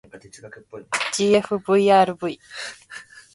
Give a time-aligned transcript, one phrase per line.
[1.17, 2.33] ｇｆｖｒｖ